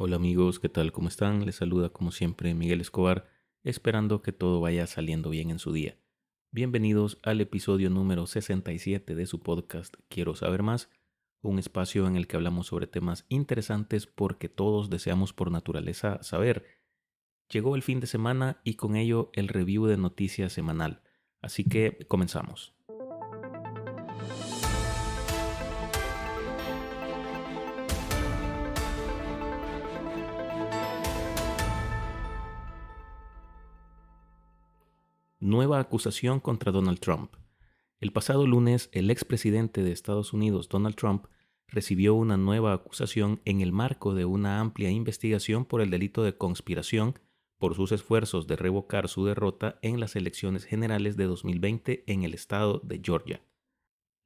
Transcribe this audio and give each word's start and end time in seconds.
Hola 0.00 0.14
amigos, 0.14 0.60
¿qué 0.60 0.68
tal? 0.68 0.92
¿Cómo 0.92 1.08
están? 1.08 1.44
Les 1.44 1.56
saluda 1.56 1.88
como 1.88 2.12
siempre 2.12 2.54
Miguel 2.54 2.80
Escobar, 2.80 3.28
esperando 3.64 4.22
que 4.22 4.30
todo 4.30 4.60
vaya 4.60 4.86
saliendo 4.86 5.28
bien 5.28 5.50
en 5.50 5.58
su 5.58 5.72
día. 5.72 5.98
Bienvenidos 6.52 7.18
al 7.24 7.40
episodio 7.40 7.90
número 7.90 8.28
67 8.28 9.16
de 9.16 9.26
su 9.26 9.40
podcast 9.40 9.96
Quiero 10.08 10.36
saber 10.36 10.62
más, 10.62 10.88
un 11.42 11.58
espacio 11.58 12.06
en 12.06 12.14
el 12.14 12.28
que 12.28 12.36
hablamos 12.36 12.68
sobre 12.68 12.86
temas 12.86 13.26
interesantes 13.28 14.06
porque 14.06 14.48
todos 14.48 14.88
deseamos 14.88 15.32
por 15.32 15.50
naturaleza 15.50 16.22
saber. 16.22 16.64
Llegó 17.50 17.74
el 17.74 17.82
fin 17.82 17.98
de 17.98 18.06
semana 18.06 18.60
y 18.62 18.74
con 18.74 18.94
ello 18.94 19.30
el 19.32 19.48
review 19.48 19.86
de 19.86 19.96
noticias 19.96 20.52
semanal, 20.52 21.02
así 21.42 21.64
que 21.64 22.06
comenzamos. 22.06 22.77
Nueva 35.48 35.80
acusación 35.80 36.40
contra 36.40 36.70
Donald 36.70 37.00
Trump. 37.00 37.34
El 38.00 38.12
pasado 38.12 38.46
lunes, 38.46 38.90
el 38.92 39.10
expresidente 39.10 39.82
de 39.82 39.90
Estados 39.90 40.32
Unidos, 40.32 40.68
Donald 40.68 40.94
Trump, 40.94 41.26
recibió 41.66 42.14
una 42.14 42.36
nueva 42.36 42.72
acusación 42.72 43.40
en 43.44 43.60
el 43.60 43.72
marco 43.72 44.14
de 44.14 44.24
una 44.24 44.60
amplia 44.60 44.90
investigación 44.90 45.64
por 45.64 45.80
el 45.80 45.90
delito 45.90 46.22
de 46.22 46.36
conspiración 46.36 47.18
por 47.58 47.74
sus 47.74 47.90
esfuerzos 47.92 48.46
de 48.46 48.56
revocar 48.56 49.08
su 49.08 49.24
derrota 49.24 49.78
en 49.82 49.98
las 49.98 50.14
elecciones 50.14 50.64
generales 50.64 51.16
de 51.16 51.24
2020 51.24 52.04
en 52.06 52.22
el 52.22 52.34
estado 52.34 52.80
de 52.84 53.00
Georgia. 53.02 53.42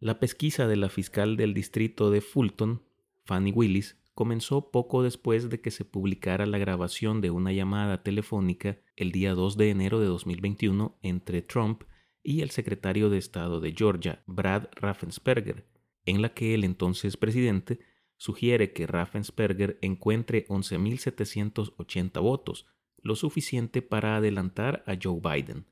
La 0.00 0.20
pesquisa 0.20 0.66
de 0.66 0.77
la 0.77 0.91
fiscal 0.91 1.36
del 1.36 1.54
distrito 1.54 2.10
de 2.10 2.20
Fulton, 2.20 2.82
Fanny 3.24 3.52
Willis, 3.52 3.96
comenzó 4.14 4.70
poco 4.70 5.02
después 5.02 5.50
de 5.50 5.60
que 5.60 5.70
se 5.70 5.84
publicara 5.84 6.46
la 6.46 6.58
grabación 6.58 7.20
de 7.20 7.30
una 7.30 7.52
llamada 7.52 8.02
telefónica 8.02 8.78
el 8.96 9.12
día 9.12 9.34
2 9.34 9.56
de 9.56 9.70
enero 9.70 10.00
de 10.00 10.06
2021 10.06 10.98
entre 11.02 11.42
Trump 11.42 11.84
y 12.22 12.42
el 12.42 12.50
secretario 12.50 13.10
de 13.10 13.19
Estado 13.19 13.60
de 13.60 13.72
Georgia, 13.72 14.22
Brad 14.27 14.69
Raffensperger, 14.77 15.66
en 16.04 16.22
la 16.22 16.34
que 16.34 16.54
el 16.54 16.64
entonces 16.64 17.16
presidente 17.16 17.80
sugiere 18.16 18.72
que 18.72 18.86
Raffensperger 18.86 19.78
encuentre 19.82 20.47
11.780 20.47 22.20
votos, 22.20 22.66
lo 22.98 23.16
suficiente 23.16 23.82
para 23.82 24.16
adelantar 24.16 24.84
a 24.86 24.97
Joe 25.02 25.20
Biden. 25.20 25.66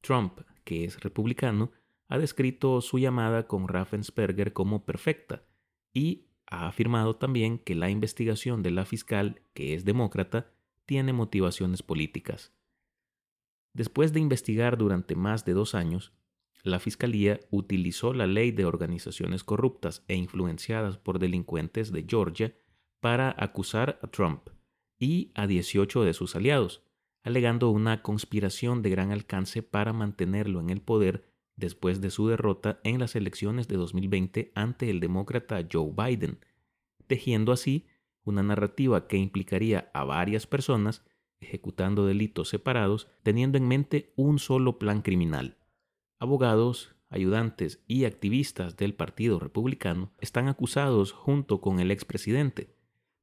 Trump, 0.00 0.40
que 0.64 0.84
es 0.84 1.00
republicano, 1.00 1.70
ha 2.08 2.18
descrito 2.18 2.80
su 2.80 2.98
llamada 2.98 3.46
con 3.46 3.68
Raffensperger 3.68 4.52
como 4.52 4.84
perfecta 4.84 5.44
y 5.92 6.26
ha 6.46 6.66
afirmado 6.66 7.16
también 7.16 7.58
que 7.58 7.74
la 7.74 7.90
investigación 7.90 8.62
de 8.62 8.70
la 8.70 8.84
fiscal, 8.84 9.40
que 9.54 9.74
es 9.74 9.84
demócrata, 9.84 10.52
tiene 10.86 11.12
motivaciones 11.12 11.82
políticas. 11.82 12.52
Después 13.72 14.12
de 14.12 14.20
investigar 14.20 14.78
durante 14.78 15.16
más 15.16 15.44
de 15.44 15.52
dos 15.52 15.74
años, 15.74 16.12
la 16.62 16.78
Fiscalía 16.78 17.40
utilizó 17.50 18.14
la 18.14 18.26
ley 18.26 18.50
de 18.50 18.64
organizaciones 18.64 19.44
corruptas 19.44 20.04
e 20.08 20.16
influenciadas 20.16 20.96
por 20.96 21.18
delincuentes 21.18 21.92
de 21.92 22.06
Georgia 22.08 22.54
para 23.00 23.34
acusar 23.36 23.98
a 24.02 24.06
Trump 24.06 24.48
y 24.98 25.30
a 25.34 25.46
18 25.46 26.04
de 26.04 26.14
sus 26.14 26.36
aliados, 26.36 26.82
alegando 27.22 27.70
una 27.70 28.00
conspiración 28.00 28.80
de 28.80 28.90
gran 28.90 29.10
alcance 29.10 29.62
para 29.62 29.92
mantenerlo 29.92 30.60
en 30.60 30.70
el 30.70 30.80
poder 30.80 31.33
después 31.56 32.00
de 32.00 32.10
su 32.10 32.28
derrota 32.28 32.80
en 32.84 32.98
las 32.98 33.16
elecciones 33.16 33.68
de 33.68 33.76
2020 33.76 34.52
ante 34.54 34.90
el 34.90 35.00
demócrata 35.00 35.66
Joe 35.70 35.92
Biden, 35.96 36.38
tejiendo 37.06 37.52
así 37.52 37.86
una 38.24 38.42
narrativa 38.42 39.06
que 39.06 39.16
implicaría 39.16 39.90
a 39.94 40.04
varias 40.04 40.46
personas 40.46 41.04
ejecutando 41.40 42.06
delitos 42.06 42.48
separados 42.48 43.08
teniendo 43.22 43.58
en 43.58 43.68
mente 43.68 44.12
un 44.16 44.38
solo 44.38 44.78
plan 44.78 45.02
criminal. 45.02 45.58
Abogados, 46.18 46.94
ayudantes 47.10 47.82
y 47.86 48.06
activistas 48.06 48.76
del 48.76 48.94
Partido 48.94 49.38
Republicano 49.38 50.12
están 50.20 50.48
acusados 50.48 51.12
junto 51.12 51.60
con 51.60 51.80
el 51.80 51.90
expresidente. 51.90 52.74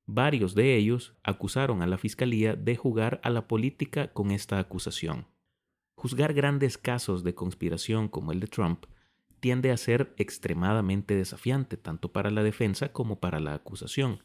Varios 0.05 0.55
de 0.55 0.75
ellos 0.75 1.15
acusaron 1.23 1.81
a 1.81 1.87
la 1.87 1.97
Fiscalía 1.97 2.55
de 2.55 2.75
jugar 2.75 3.19
a 3.23 3.29
la 3.29 3.47
política 3.47 4.13
con 4.13 4.31
esta 4.31 4.59
acusación. 4.59 5.25
Juzgar 6.01 6.33
grandes 6.33 6.79
casos 6.79 7.23
de 7.23 7.35
conspiración 7.35 8.07
como 8.07 8.31
el 8.31 8.39
de 8.39 8.47
Trump 8.47 8.85
tiende 9.39 9.69
a 9.69 9.77
ser 9.77 10.15
extremadamente 10.17 11.15
desafiante 11.15 11.77
tanto 11.77 12.11
para 12.11 12.31
la 12.31 12.41
defensa 12.41 12.91
como 12.91 13.19
para 13.19 13.39
la 13.39 13.53
acusación. 13.53 14.23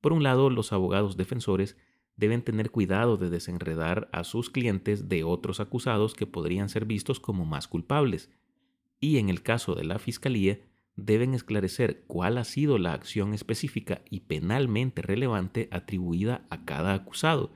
Por 0.00 0.12
un 0.12 0.22
lado, 0.22 0.48
los 0.48 0.72
abogados 0.72 1.16
defensores 1.16 1.76
deben 2.14 2.42
tener 2.42 2.70
cuidado 2.70 3.16
de 3.16 3.30
desenredar 3.30 4.08
a 4.12 4.22
sus 4.22 4.48
clientes 4.48 5.08
de 5.08 5.24
otros 5.24 5.58
acusados 5.58 6.14
que 6.14 6.28
podrían 6.28 6.68
ser 6.68 6.84
vistos 6.84 7.18
como 7.18 7.44
más 7.44 7.66
culpables, 7.66 8.30
y 9.00 9.18
en 9.18 9.28
el 9.28 9.42
caso 9.42 9.74
de 9.74 9.82
la 9.82 9.98
Fiscalía, 9.98 10.60
deben 10.94 11.34
esclarecer 11.34 12.04
cuál 12.06 12.38
ha 12.38 12.44
sido 12.44 12.78
la 12.78 12.92
acción 12.92 13.34
específica 13.34 14.02
y 14.08 14.20
penalmente 14.20 15.02
relevante 15.02 15.68
atribuida 15.72 16.46
a 16.48 16.64
cada 16.64 16.94
acusado, 16.94 17.50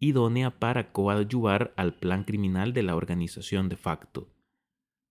idónea 0.00 0.58
para 0.58 0.92
coadyuvar 0.92 1.72
al 1.76 1.94
plan 1.94 2.24
criminal 2.24 2.72
de 2.72 2.82
la 2.82 2.96
organización 2.96 3.68
de 3.68 3.76
facto. 3.76 4.28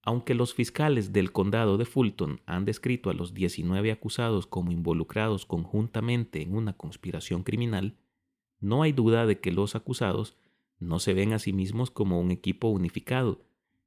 Aunque 0.01 0.35
los 0.35 0.53
fiscales 0.53 1.13
del 1.13 1.31
condado 1.31 1.77
de 1.77 1.85
Fulton 1.85 2.41
han 2.45 2.63
descrito 2.63 3.09
a 3.09 3.13
los 3.13 3.33
19 3.33 3.91
acusados 3.91 4.45
como 4.45 4.71
involucrados 4.71 5.47
conjuntamente 5.47 6.43
en 6.43 6.55
una 6.55 6.73
conspiración 6.73 7.41
criminal, 7.41 7.97
no 8.59 8.83
hay 8.83 8.91
duda 8.91 9.25
de 9.25 9.39
que 9.39 9.51
los 9.51 9.75
acusados 9.75 10.37
no 10.79 10.99
se 10.99 11.13
ven 11.13 11.33
a 11.33 11.39
sí 11.39 11.53
mismos 11.53 11.89
como 11.89 12.19
un 12.19 12.29
equipo 12.31 12.67
unificado. 12.67 13.41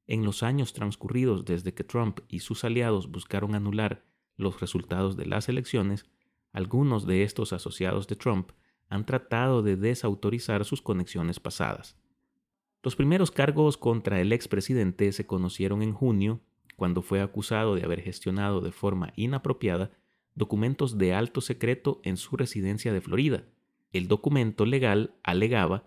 En 0.07 0.25
los 0.25 0.43
años 0.43 0.73
transcurridos 0.73 1.45
desde 1.45 1.73
que 1.73 1.85
Trump 1.85 2.19
y 2.27 2.39
sus 2.39 2.65
aliados 2.65 3.09
buscaron 3.09 3.55
anular 3.55 4.03
los 4.35 4.59
resultados 4.59 5.15
de 5.15 5.25
las 5.25 5.47
elecciones, 5.47 6.05
algunos 6.51 7.05
de 7.05 7.23
estos 7.23 7.53
asociados 7.53 8.07
de 8.07 8.15
Trump 8.15 8.51
han 8.89 9.05
tratado 9.05 9.61
de 9.61 9.77
desautorizar 9.77 10.65
sus 10.65 10.81
conexiones 10.81 11.39
pasadas. 11.39 11.95
Los 12.81 12.95
primeros 12.95 13.31
cargos 13.31 13.77
contra 13.77 14.19
el 14.19 14.33
expresidente 14.33 15.11
se 15.11 15.27
conocieron 15.27 15.81
en 15.81 15.93
junio, 15.93 16.41
cuando 16.75 17.01
fue 17.01 17.21
acusado 17.21 17.75
de 17.75 17.83
haber 17.83 18.01
gestionado 18.01 18.61
de 18.61 18.71
forma 18.71 19.11
inapropiada 19.15 19.91
documentos 20.33 20.97
de 20.97 21.13
alto 21.13 21.41
secreto 21.41 21.99
en 22.03 22.15
su 22.15 22.37
residencia 22.37 22.93
de 22.93 23.01
Florida. 23.01 23.43
El 23.91 24.07
documento 24.07 24.65
legal 24.65 25.13
alegaba 25.23 25.83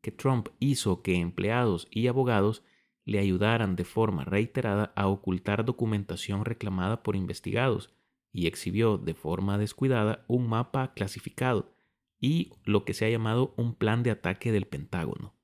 que 0.00 0.12
Trump 0.12 0.48
hizo 0.60 1.02
que 1.02 1.16
empleados 1.16 1.88
y 1.90 2.06
abogados 2.06 2.62
le 3.04 3.18
ayudaran 3.18 3.74
de 3.74 3.84
forma 3.84 4.24
reiterada 4.24 4.92
a 4.94 5.08
ocultar 5.08 5.64
documentación 5.64 6.44
reclamada 6.44 7.02
por 7.02 7.16
investigados 7.16 7.92
y 8.32 8.46
exhibió 8.46 8.98
de 8.98 9.14
forma 9.14 9.58
descuidada 9.58 10.24
un 10.28 10.48
mapa 10.48 10.92
clasificado 10.94 11.72
y 12.20 12.52
lo 12.64 12.84
que 12.84 12.94
se 12.94 13.06
ha 13.06 13.10
llamado 13.10 13.54
un 13.56 13.74
plan 13.74 14.02
de 14.02 14.10
ataque 14.10 14.52
del 14.52 14.66
Pentágono. 14.66 15.34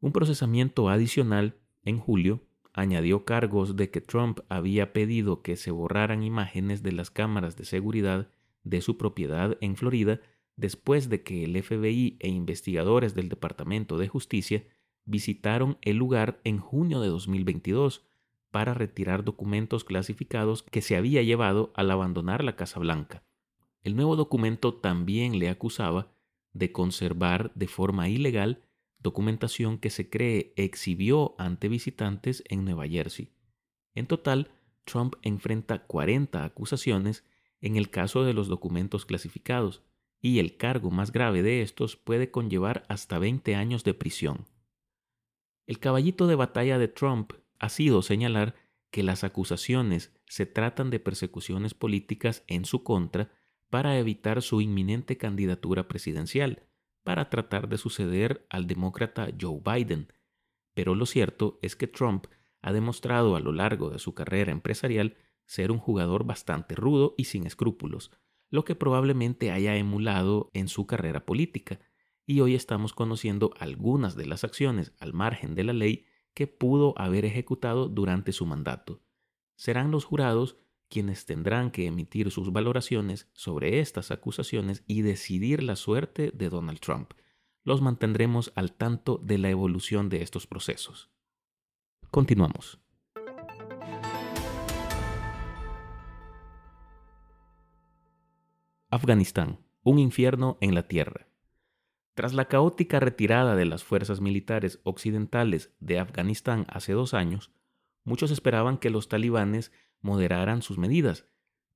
Un 0.00 0.12
procesamiento 0.12 0.88
adicional, 0.88 1.56
en 1.82 1.98
julio, 1.98 2.42
añadió 2.72 3.24
cargos 3.24 3.76
de 3.76 3.90
que 3.90 4.00
Trump 4.00 4.40
había 4.48 4.92
pedido 4.92 5.42
que 5.42 5.56
se 5.56 5.70
borraran 5.70 6.22
imágenes 6.22 6.82
de 6.82 6.92
las 6.92 7.10
cámaras 7.10 7.56
de 7.56 7.64
seguridad 7.64 8.30
de 8.62 8.80
su 8.80 8.96
propiedad 8.96 9.56
en 9.60 9.76
Florida 9.76 10.20
después 10.56 11.08
de 11.08 11.22
que 11.22 11.44
el 11.44 11.60
FBI 11.62 12.18
e 12.20 12.28
investigadores 12.28 13.14
del 13.14 13.28
Departamento 13.28 13.96
de 13.96 14.08
Justicia 14.08 14.64
visitaron 15.04 15.78
el 15.80 15.96
lugar 15.96 16.40
en 16.44 16.58
junio 16.58 17.00
de 17.00 17.08
2022 17.08 18.06
para 18.50 18.74
retirar 18.74 19.24
documentos 19.24 19.84
clasificados 19.84 20.62
que 20.62 20.82
se 20.82 20.96
había 20.96 21.22
llevado 21.22 21.72
al 21.74 21.90
abandonar 21.90 22.44
la 22.44 22.56
Casa 22.56 22.78
Blanca. 22.78 23.22
El 23.82 23.96
nuevo 23.96 24.16
documento 24.16 24.74
también 24.74 25.38
le 25.38 25.48
acusaba 25.48 26.12
de 26.52 26.72
conservar 26.72 27.52
de 27.54 27.68
forma 27.68 28.08
ilegal 28.08 28.62
documentación 28.98 29.78
que 29.78 29.90
se 29.90 30.10
cree 30.10 30.52
exhibió 30.56 31.34
ante 31.38 31.68
visitantes 31.68 32.42
en 32.48 32.64
Nueva 32.64 32.86
Jersey. 32.86 33.32
En 33.94 34.06
total, 34.06 34.50
Trump 34.84 35.14
enfrenta 35.22 35.86
40 35.86 36.44
acusaciones 36.44 37.24
en 37.60 37.76
el 37.76 37.90
caso 37.90 38.24
de 38.24 38.34
los 38.34 38.48
documentos 38.48 39.06
clasificados, 39.06 39.82
y 40.22 40.38
el 40.38 40.56
cargo 40.58 40.90
más 40.90 41.12
grave 41.12 41.42
de 41.42 41.62
estos 41.62 41.96
puede 41.96 42.30
conllevar 42.30 42.84
hasta 42.88 43.18
20 43.18 43.54
años 43.54 43.84
de 43.84 43.94
prisión. 43.94 44.46
El 45.66 45.78
caballito 45.78 46.26
de 46.26 46.34
batalla 46.34 46.78
de 46.78 46.88
Trump 46.88 47.32
ha 47.58 47.68
sido 47.70 48.02
señalar 48.02 48.54
que 48.90 49.02
las 49.02 49.24
acusaciones 49.24 50.12
se 50.26 50.44
tratan 50.44 50.90
de 50.90 51.00
persecuciones 51.00 51.74
políticas 51.74 52.44
en 52.48 52.64
su 52.64 52.82
contra 52.82 53.30
para 53.70 53.98
evitar 53.98 54.42
su 54.42 54.60
inminente 54.60 55.16
candidatura 55.16 55.88
presidencial, 55.88 56.64
para 57.02 57.30
tratar 57.30 57.68
de 57.68 57.78
suceder 57.78 58.46
al 58.50 58.66
demócrata 58.66 59.28
Joe 59.40 59.60
Biden. 59.64 60.12
Pero 60.74 60.94
lo 60.94 61.06
cierto 61.06 61.58
es 61.62 61.76
que 61.76 61.86
Trump 61.86 62.26
ha 62.62 62.72
demostrado 62.72 63.36
a 63.36 63.40
lo 63.40 63.52
largo 63.52 63.90
de 63.90 63.98
su 63.98 64.14
carrera 64.14 64.52
empresarial 64.52 65.16
ser 65.46 65.72
un 65.72 65.78
jugador 65.78 66.24
bastante 66.24 66.74
rudo 66.74 67.14
y 67.16 67.24
sin 67.24 67.46
escrúpulos, 67.46 68.10
lo 68.50 68.64
que 68.64 68.74
probablemente 68.74 69.50
haya 69.50 69.76
emulado 69.76 70.50
en 70.52 70.68
su 70.68 70.86
carrera 70.86 71.24
política, 71.24 71.80
y 72.26 72.40
hoy 72.40 72.54
estamos 72.54 72.92
conociendo 72.92 73.52
algunas 73.58 74.14
de 74.14 74.26
las 74.26 74.44
acciones 74.44 74.92
al 75.00 75.12
margen 75.12 75.54
de 75.54 75.64
la 75.64 75.72
ley 75.72 76.04
que 76.34 76.46
pudo 76.46 76.94
haber 76.96 77.24
ejecutado 77.24 77.88
durante 77.88 78.32
su 78.32 78.46
mandato. 78.46 79.02
Serán 79.56 79.90
los 79.90 80.04
jurados 80.04 80.56
quienes 80.90 81.24
tendrán 81.24 81.70
que 81.70 81.86
emitir 81.86 82.30
sus 82.30 82.52
valoraciones 82.52 83.30
sobre 83.32 83.80
estas 83.80 84.10
acusaciones 84.10 84.82
y 84.86 85.02
decidir 85.02 85.62
la 85.62 85.76
suerte 85.76 86.32
de 86.34 86.50
Donald 86.50 86.80
Trump. 86.80 87.12
Los 87.62 87.80
mantendremos 87.80 88.52
al 88.56 88.72
tanto 88.72 89.18
de 89.18 89.38
la 89.38 89.48
evolución 89.48 90.08
de 90.08 90.22
estos 90.22 90.46
procesos. 90.46 91.10
Continuamos. 92.10 92.80
Afganistán, 98.90 99.60
un 99.84 100.00
infierno 100.00 100.58
en 100.60 100.74
la 100.74 100.88
tierra. 100.88 101.28
Tras 102.14 102.34
la 102.34 102.46
caótica 102.46 102.98
retirada 102.98 103.54
de 103.54 103.64
las 103.64 103.84
fuerzas 103.84 104.20
militares 104.20 104.80
occidentales 104.82 105.72
de 105.78 106.00
Afganistán 106.00 106.66
hace 106.68 106.92
dos 106.92 107.14
años, 107.14 107.52
muchos 108.02 108.32
esperaban 108.32 108.78
que 108.78 108.90
los 108.90 109.08
talibanes 109.08 109.70
moderaran 110.00 110.62
sus 110.62 110.78
medidas, 110.78 111.26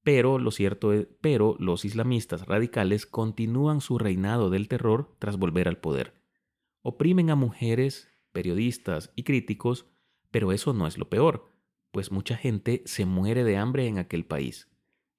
pero 0.03 0.39
lo 0.39 0.51
cierto 0.51 0.93
es, 0.93 1.09
pero 1.21 1.57
los 1.59 1.85
islamistas 1.85 2.47
radicales 2.47 3.07
continúan 3.07 3.81
su 3.81 3.99
reinado 3.99 4.51
del 4.51 4.69
terror 4.69 5.17
tras 5.19 5.39
volver 5.39 5.67
al 5.67 5.79
poder. 5.79 6.15
Oprimen 6.83 7.31
a 7.31 7.35
mujeres, 7.35 8.09
periodistas 8.33 9.13
y 9.17 9.23
críticos, 9.23 9.87
pero 10.31 10.53
eso 10.53 10.75
no 10.75 10.87
es 10.87 10.99
lo 10.99 11.09
peor, 11.09 11.51
pues 11.91 12.13
mucha 12.13 12.37
gente 12.37 12.83
se 12.85 13.07
muere 13.07 13.45
de 13.45 13.57
hambre 13.57 13.87
en 13.87 13.99
aquel 13.99 14.27
país. 14.27 14.69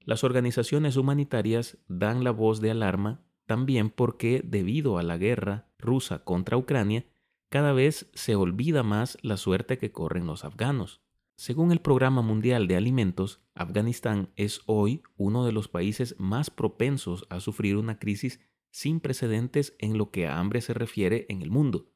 Las 0.02 0.24
organizaciones 0.24 0.98
humanitarias 0.98 1.80
dan 1.88 2.24
la 2.24 2.32
voz 2.32 2.62
de 2.62 2.70
alarma 2.70 3.26
también 3.48 3.90
porque, 3.90 4.42
debido 4.44 4.98
a 4.98 5.04
la 5.04 5.18
guerra 5.18 5.68
rusa 5.80 6.24
contra 6.24 6.58
Ucrania, 6.58 7.06
cada 7.50 7.74
vez 7.74 8.10
se 8.14 8.36
olvida 8.36 8.84
más 8.84 9.18
la 9.22 9.38
suerte 9.38 9.78
que 9.78 9.92
corren 9.92 10.28
los 10.28 10.44
afganos. 10.44 11.02
Según 11.38 11.74
el 11.74 11.82
Programa 11.82 12.22
Mundial 12.22 12.68
de 12.68 12.78
Alimentos, 12.78 13.42
Afganistán 13.56 14.30
es 14.38 14.62
hoy 14.68 15.04
uno 15.18 15.46
de 15.46 15.52
los 15.52 15.68
países 15.68 16.16
más 16.18 16.50
propensos 16.50 17.28
a 17.30 17.42
sufrir 17.42 17.76
una 17.76 18.00
crisis 18.00 18.40
sin 18.72 19.02
precedentes 19.02 19.76
en 19.80 19.98
lo 19.98 20.12
que 20.12 20.28
a 20.28 20.40
hambre 20.40 20.62
se 20.62 20.74
refiere 20.74 21.26
en 21.28 21.42
el 21.42 21.52
mundo. 21.52 21.92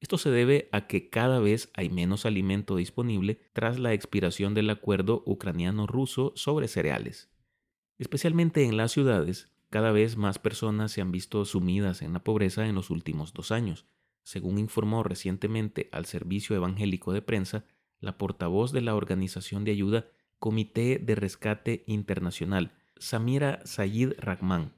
Esto 0.00 0.18
se 0.18 0.30
debe 0.30 0.68
a 0.72 0.88
que 0.88 1.08
cada 1.08 1.38
vez 1.38 1.70
hay 1.74 1.88
menos 1.88 2.26
alimento 2.26 2.74
disponible 2.74 3.40
tras 3.52 3.78
la 3.78 3.92
expiración 3.92 4.54
del 4.54 4.68
acuerdo 4.68 5.22
ucraniano-ruso 5.24 6.32
sobre 6.34 6.66
cereales. 6.66 7.30
Especialmente 7.98 8.64
en 8.64 8.76
las 8.76 8.90
ciudades, 8.90 9.52
cada 9.70 9.92
vez 9.92 10.16
más 10.16 10.40
personas 10.40 10.90
se 10.90 11.00
han 11.00 11.12
visto 11.12 11.44
sumidas 11.44 12.02
en 12.02 12.12
la 12.12 12.24
pobreza 12.24 12.66
en 12.66 12.74
los 12.74 12.90
últimos 12.90 13.32
dos 13.32 13.52
años. 13.52 13.86
Según 14.24 14.58
informó 14.58 15.04
recientemente 15.04 15.88
al 15.92 16.06
Servicio 16.06 16.56
Evangélico 16.56 17.12
de 17.12 17.22
Prensa, 17.22 17.64
la 18.04 18.18
portavoz 18.18 18.72
de 18.72 18.80
la 18.80 18.94
organización 18.94 19.64
de 19.64 19.72
ayuda 19.72 20.06
Comité 20.38 20.98
de 20.98 21.14
Rescate 21.14 21.84
Internacional, 21.86 22.72
Samira 22.98 23.60
Sayid 23.64 24.12
Rahman. 24.18 24.72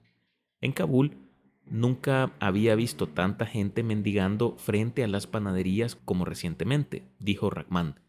En 0.60 0.72
Kabul, 0.72 1.16
nunca 1.64 2.32
había 2.38 2.74
visto 2.74 3.08
tanta 3.08 3.46
gente 3.46 3.82
mendigando 3.82 4.56
frente 4.56 5.02
a 5.04 5.08
las 5.08 5.26
panaderías 5.26 5.96
como 5.96 6.24
recientemente, 6.24 7.02
dijo 7.18 7.50
Rahman. 7.50 8.00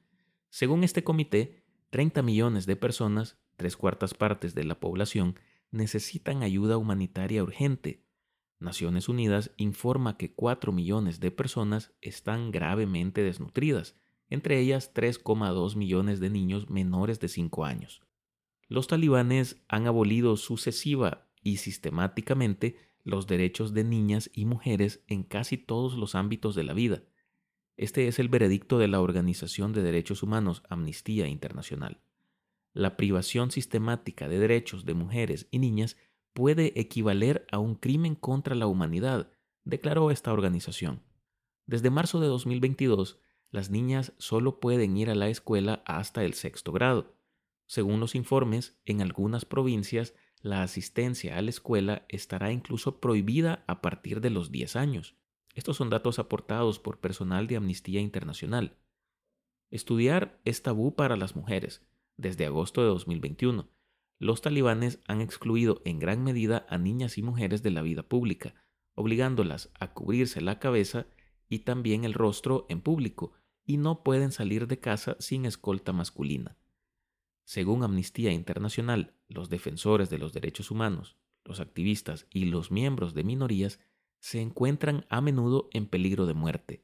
Según 0.50 0.84
este 0.84 1.04
comité, 1.04 1.64
30 1.90 2.22
millones 2.22 2.66
de 2.66 2.76
personas 2.76 3.38
tres 3.58 3.76
cuartas 3.76 4.14
partes 4.14 4.56
de 4.56 4.64
la 4.64 4.80
población 4.80 5.36
necesitan 5.72 6.44
ayuda 6.44 6.78
humanitaria 6.78 7.44
urgente. 7.44 8.06
Naciones 8.60 9.10
Unidas 9.10 9.52
informa 9.58 10.18
que 10.18 10.34
4 10.34 10.72
millones 10.72 11.20
de 11.20 11.32
personas 11.32 11.92
están 12.02 12.52
gravemente 12.52 13.22
desnutridas, 13.22 13.96
entre 14.30 14.60
ellas 14.60 14.94
3,2 14.94 15.76
millones 15.76 16.20
de 16.20 16.30
niños 16.30 16.70
menores 16.70 17.20
de 17.20 17.28
5 17.28 17.66
años. 17.66 18.02
Los 18.68 18.88
talibanes 18.88 19.64
han 19.68 19.88
abolido 19.88 20.36
sucesiva 20.38 21.30
y 21.42 21.58
sistemáticamente 21.58 22.78
los 23.04 23.28
derechos 23.28 23.74
de 23.74 23.84
niñas 23.84 24.30
y 24.34 24.46
mujeres 24.46 25.04
en 25.08 25.24
casi 25.24 25.58
todos 25.58 25.96
los 25.96 26.16
ámbitos 26.16 26.56
de 26.56 26.64
la 26.64 26.74
vida. 26.74 27.04
Este 27.78 28.08
es 28.08 28.20
el 28.20 28.28
veredicto 28.28 28.80
de 28.80 28.88
la 28.88 29.00
Organización 29.00 29.72
de 29.72 29.84
Derechos 29.84 30.24
Humanos 30.24 30.64
Amnistía 30.68 31.28
Internacional 31.28 32.02
la 32.78 32.96
privación 32.96 33.50
sistemática 33.50 34.30
de 34.30 34.38
derechos 34.38 34.86
de 34.86 34.94
mujeres 34.94 35.48
y 35.50 35.58
niñas 35.58 35.98
puede 36.34 36.80
equivaler 36.80 37.48
a 37.52 37.58
un 37.58 37.74
crimen 37.74 38.14
contra 38.14 38.54
la 38.54 38.68
humanidad, 38.68 39.32
declaró 39.64 40.12
esta 40.12 40.32
organización. 40.32 41.02
Desde 41.66 41.90
marzo 41.90 42.20
de 42.20 42.28
2022, 42.28 43.20
las 43.52 43.70
niñas 43.70 44.14
solo 44.18 44.60
pueden 44.60 44.98
ir 44.98 45.10
a 45.10 45.16
la 45.16 45.30
escuela 45.30 45.82
hasta 45.86 46.24
el 46.24 46.34
sexto 46.34 46.72
grado. 46.72 47.16
Según 47.66 48.00
los 48.00 48.16
informes, 48.16 48.78
en 48.86 49.02
algunas 49.02 49.46
provincias 49.46 50.14
la 50.42 50.64
asistencia 50.64 51.38
a 51.38 51.42
la 51.42 51.50
escuela 51.50 52.06
estará 52.10 52.52
incluso 52.52 53.00
prohibida 53.00 53.64
a 53.68 53.82
partir 53.82 54.22
de 54.22 54.30
los 54.30 54.52
10 54.52 54.76
años. 54.76 55.16
Estos 55.56 55.78
son 55.78 55.90
datos 55.90 56.20
aportados 56.20 56.80
por 56.80 57.00
personal 57.00 57.48
de 57.48 57.56
Amnistía 57.56 58.00
Internacional. 58.00 58.78
Estudiar 59.72 60.40
es 60.46 60.62
tabú 60.62 60.96
para 60.96 61.18
las 61.18 61.36
mujeres, 61.36 61.86
desde 62.16 62.46
agosto 62.46 62.82
de 62.82 62.88
2021. 62.88 63.68
Los 64.20 64.42
talibanes 64.42 65.00
han 65.08 65.22
excluido 65.22 65.82
en 65.84 66.00
gran 66.00 66.24
medida 66.24 66.66
a 66.70 66.78
niñas 66.78 67.18
y 67.18 67.24
mujeres 67.24 67.64
de 67.64 67.72
la 67.72 67.82
vida 67.82 68.04
pública, 68.04 68.54
obligándolas 68.94 69.72
a 69.80 69.94
cubrirse 69.94 70.42
la 70.42 70.60
cabeza 70.60 71.08
y 71.50 71.60
también 71.60 72.04
el 72.04 72.14
rostro 72.14 72.66
en 72.70 72.82
público, 72.82 73.34
y 73.66 73.78
no 73.78 74.04
pueden 74.04 74.32
salir 74.32 74.68
de 74.68 74.80
casa 74.80 75.16
sin 75.20 75.46
escolta 75.46 75.94
masculina. 75.94 76.58
Según 77.44 77.84
Amnistía 77.84 78.32
Internacional, 78.32 79.14
los 79.28 79.50
defensores 79.50 80.10
de 80.10 80.18
los 80.18 80.34
derechos 80.34 80.72
humanos, 80.72 81.18
los 81.44 81.60
activistas 81.60 82.28
y 82.30 82.46
los 82.46 82.72
miembros 82.72 83.14
de 83.14 83.24
minorías 83.24 83.80
se 84.20 84.42
encuentran 84.42 85.06
a 85.10 85.22
menudo 85.22 85.70
en 85.72 85.88
peligro 85.88 86.26
de 86.26 86.34
muerte, 86.34 86.84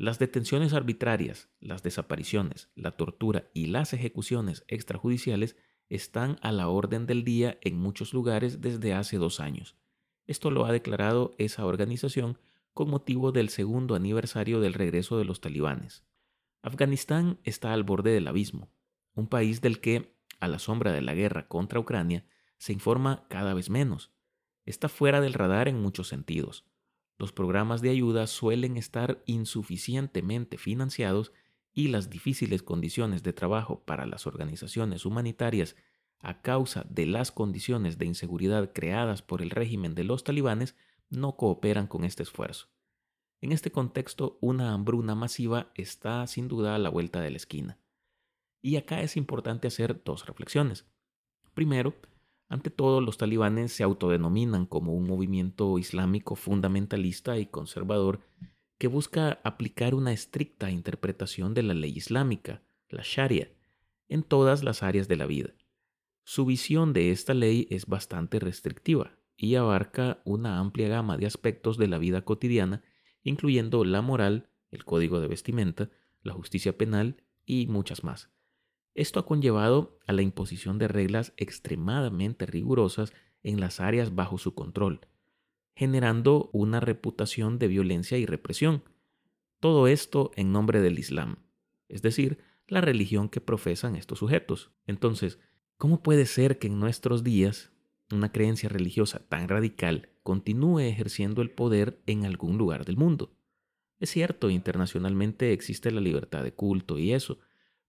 las 0.00 0.18
detenciones 0.18 0.72
arbitrarias, 0.72 1.50
las 1.60 1.82
desapariciones, 1.82 2.70
la 2.74 2.92
tortura 2.92 3.50
y 3.52 3.66
las 3.66 3.92
ejecuciones 3.92 4.64
extrajudiciales 4.66 5.56
están 5.90 6.38
a 6.40 6.52
la 6.52 6.68
orden 6.68 7.04
del 7.04 7.22
día 7.22 7.58
en 7.60 7.76
muchos 7.76 8.14
lugares 8.14 8.62
desde 8.62 8.94
hace 8.94 9.18
dos 9.18 9.40
años. 9.40 9.76
Esto 10.26 10.50
lo 10.50 10.64
ha 10.64 10.72
declarado 10.72 11.34
esa 11.36 11.66
organización 11.66 12.38
con 12.74 12.90
motivo 12.90 13.32
del 13.32 13.48
segundo 13.48 13.94
aniversario 13.94 14.60
del 14.60 14.74
regreso 14.74 15.18
de 15.18 15.24
los 15.24 15.40
talibanes. 15.40 16.04
Afganistán 16.62 17.40
está 17.44 17.72
al 17.72 17.84
borde 17.84 18.12
del 18.12 18.28
abismo, 18.28 18.70
un 19.14 19.28
país 19.28 19.60
del 19.60 19.80
que, 19.80 20.16
a 20.40 20.48
la 20.48 20.58
sombra 20.58 20.92
de 20.92 21.02
la 21.02 21.14
guerra 21.14 21.48
contra 21.48 21.80
Ucrania, 21.80 22.26
se 22.58 22.72
informa 22.72 23.26
cada 23.28 23.54
vez 23.54 23.70
menos. 23.70 24.12
Está 24.66 24.88
fuera 24.88 25.20
del 25.20 25.34
radar 25.34 25.68
en 25.68 25.80
muchos 25.80 26.08
sentidos 26.08 26.64
los 27.20 27.32
programas 27.32 27.82
de 27.82 27.90
ayuda 27.90 28.26
suelen 28.26 28.78
estar 28.78 29.22
insuficientemente 29.26 30.56
financiados 30.56 31.34
y 31.74 31.88
las 31.88 32.08
difíciles 32.08 32.62
condiciones 32.62 33.22
de 33.22 33.34
trabajo 33.34 33.84
para 33.84 34.06
las 34.06 34.26
organizaciones 34.26 35.04
humanitarias 35.04 35.76
a 36.18 36.40
causa 36.40 36.86
de 36.88 37.04
las 37.04 37.30
condiciones 37.30 37.98
de 37.98 38.06
inseguridad 38.06 38.72
creadas 38.72 39.20
por 39.20 39.42
el 39.42 39.50
régimen 39.50 39.94
de 39.94 40.04
los 40.04 40.24
talibanes 40.24 40.76
no 41.10 41.36
cooperan 41.36 41.86
con 41.86 42.04
este 42.04 42.22
esfuerzo. 42.22 42.68
En 43.40 43.52
este 43.52 43.72
contexto, 43.72 44.38
una 44.40 44.72
hambruna 44.72 45.14
masiva 45.14 45.70
está 45.74 46.26
sin 46.26 46.48
duda 46.48 46.74
a 46.74 46.78
la 46.78 46.88
vuelta 46.88 47.20
de 47.20 47.30
la 47.30 47.36
esquina. 47.36 47.78
Y 48.62 48.76
acá 48.76 49.02
es 49.02 49.16
importante 49.16 49.68
hacer 49.68 50.02
dos 50.04 50.26
reflexiones. 50.26 50.86
Primero, 51.54 51.94
ante 52.48 52.70
todo, 52.70 53.00
los 53.00 53.16
talibanes 53.16 53.72
se 53.72 53.82
autodenominan 53.82 54.66
como 54.66 54.94
un 54.94 55.06
movimiento 55.06 55.78
islámico 55.78 56.36
fundamentalista 56.36 57.38
y 57.38 57.46
conservador 57.46 58.20
que 58.78 58.88
busca 58.88 59.40
aplicar 59.44 59.94
una 59.94 60.12
estricta 60.12 60.70
interpretación 60.70 61.54
de 61.54 61.62
la 61.62 61.74
ley 61.74 61.92
islámica, 61.96 62.62
la 62.88 63.02
Sharia, 63.04 63.50
en 64.08 64.22
todas 64.22 64.62
las 64.64 64.82
áreas 64.82 65.08
de 65.08 65.16
la 65.16 65.26
vida. 65.26 65.54
Su 66.24 66.44
visión 66.44 66.92
de 66.92 67.10
esta 67.10 67.34
ley 67.34 67.66
es 67.70 67.86
bastante 67.86 68.38
restrictiva 68.38 69.19
y 69.42 69.54
abarca 69.54 70.20
una 70.26 70.58
amplia 70.58 70.88
gama 70.88 71.16
de 71.16 71.24
aspectos 71.24 71.78
de 71.78 71.88
la 71.88 71.96
vida 71.96 72.26
cotidiana, 72.26 72.82
incluyendo 73.22 73.84
la 73.86 74.02
moral, 74.02 74.50
el 74.70 74.84
código 74.84 75.18
de 75.18 75.28
vestimenta, 75.28 75.88
la 76.22 76.34
justicia 76.34 76.76
penal 76.76 77.22
y 77.46 77.66
muchas 77.66 78.04
más. 78.04 78.30
Esto 78.94 79.18
ha 79.18 79.24
conllevado 79.24 79.98
a 80.06 80.12
la 80.12 80.20
imposición 80.20 80.76
de 80.76 80.88
reglas 80.88 81.32
extremadamente 81.38 82.44
rigurosas 82.44 83.14
en 83.42 83.60
las 83.60 83.80
áreas 83.80 84.14
bajo 84.14 84.36
su 84.36 84.54
control, 84.54 85.00
generando 85.74 86.50
una 86.52 86.78
reputación 86.78 87.58
de 87.58 87.68
violencia 87.68 88.18
y 88.18 88.26
represión. 88.26 88.84
Todo 89.58 89.86
esto 89.86 90.32
en 90.36 90.52
nombre 90.52 90.82
del 90.82 90.98
Islam, 90.98 91.36
es 91.88 92.02
decir, 92.02 92.40
la 92.66 92.82
religión 92.82 93.30
que 93.30 93.40
profesan 93.40 93.96
estos 93.96 94.18
sujetos. 94.18 94.70
Entonces, 94.86 95.38
¿cómo 95.78 96.02
puede 96.02 96.26
ser 96.26 96.58
que 96.58 96.66
en 96.66 96.78
nuestros 96.78 97.24
días, 97.24 97.72
una 98.12 98.32
creencia 98.32 98.68
religiosa 98.68 99.20
tan 99.28 99.48
radical 99.48 100.10
continúe 100.22 100.80
ejerciendo 100.80 101.42
el 101.42 101.50
poder 101.50 102.00
en 102.06 102.24
algún 102.24 102.58
lugar 102.58 102.84
del 102.84 102.96
mundo. 102.96 103.32
Es 103.98 104.10
cierto, 104.10 104.50
internacionalmente 104.50 105.52
existe 105.52 105.90
la 105.90 106.00
libertad 106.00 106.42
de 106.42 106.54
culto 106.54 106.98
y 106.98 107.12
eso, 107.12 107.38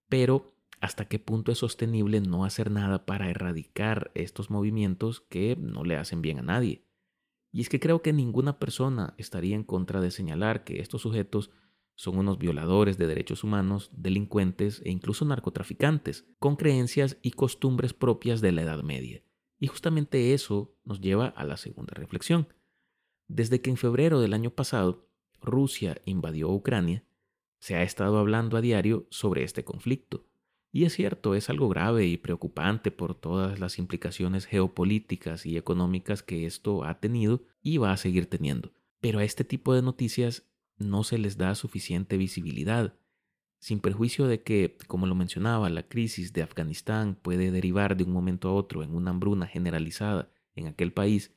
pero 0.08 0.54
¿hasta 0.80 1.06
qué 1.06 1.18
punto 1.18 1.52
es 1.52 1.58
sostenible 1.58 2.20
no 2.20 2.44
hacer 2.44 2.70
nada 2.70 3.06
para 3.06 3.30
erradicar 3.30 4.10
estos 4.14 4.50
movimientos 4.50 5.20
que 5.20 5.56
no 5.56 5.84
le 5.84 5.96
hacen 5.96 6.20
bien 6.20 6.38
a 6.38 6.42
nadie? 6.42 6.84
Y 7.50 7.60
es 7.60 7.68
que 7.68 7.80
creo 7.80 8.02
que 8.02 8.12
ninguna 8.12 8.58
persona 8.58 9.14
estaría 9.18 9.54
en 9.54 9.64
contra 9.64 10.00
de 10.00 10.10
señalar 10.10 10.64
que 10.64 10.80
estos 10.80 11.02
sujetos 11.02 11.50
son 11.94 12.18
unos 12.18 12.38
violadores 12.38 12.98
de 12.98 13.06
derechos 13.06 13.44
humanos, 13.44 13.90
delincuentes 13.92 14.82
e 14.84 14.90
incluso 14.90 15.24
narcotraficantes, 15.24 16.26
con 16.38 16.56
creencias 16.56 17.18
y 17.22 17.32
costumbres 17.32 17.92
propias 17.92 18.40
de 18.40 18.52
la 18.52 18.62
Edad 18.62 18.82
Media. 18.82 19.22
Y 19.62 19.68
justamente 19.68 20.34
eso 20.34 20.74
nos 20.82 21.00
lleva 21.00 21.28
a 21.28 21.44
la 21.44 21.56
segunda 21.56 21.94
reflexión. 21.94 22.48
Desde 23.28 23.60
que 23.60 23.70
en 23.70 23.76
febrero 23.76 24.18
del 24.18 24.34
año 24.34 24.50
pasado 24.50 25.08
Rusia 25.40 26.02
invadió 26.04 26.50
Ucrania, 26.50 27.04
se 27.60 27.76
ha 27.76 27.84
estado 27.84 28.18
hablando 28.18 28.56
a 28.56 28.60
diario 28.60 29.06
sobre 29.10 29.44
este 29.44 29.62
conflicto. 29.62 30.26
Y 30.72 30.82
es 30.84 30.94
cierto, 30.94 31.36
es 31.36 31.48
algo 31.48 31.68
grave 31.68 32.06
y 32.06 32.16
preocupante 32.16 32.90
por 32.90 33.14
todas 33.14 33.60
las 33.60 33.78
implicaciones 33.78 34.46
geopolíticas 34.46 35.46
y 35.46 35.56
económicas 35.56 36.24
que 36.24 36.44
esto 36.44 36.82
ha 36.82 36.98
tenido 36.98 37.44
y 37.62 37.76
va 37.76 37.92
a 37.92 37.96
seguir 37.98 38.26
teniendo. 38.26 38.72
Pero 39.00 39.20
a 39.20 39.24
este 39.24 39.44
tipo 39.44 39.74
de 39.74 39.82
noticias 39.82 40.50
no 40.76 41.04
se 41.04 41.18
les 41.18 41.38
da 41.38 41.54
suficiente 41.54 42.16
visibilidad, 42.16 42.98
sin 43.62 43.78
perjuicio 43.78 44.26
de 44.26 44.42
que, 44.42 44.76
como 44.88 45.06
lo 45.06 45.14
mencionaba, 45.14 45.70
la 45.70 45.84
crisis 45.84 46.32
de 46.32 46.42
Afganistán 46.42 47.14
puede 47.14 47.52
derivar 47.52 47.96
de 47.96 48.02
un 48.02 48.10
momento 48.10 48.48
a 48.48 48.54
otro 48.54 48.82
en 48.82 48.92
una 48.92 49.12
hambruna 49.12 49.46
generalizada 49.46 50.32
en 50.56 50.66
aquel 50.66 50.92
país, 50.92 51.32